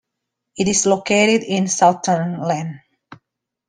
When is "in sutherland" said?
1.43-2.79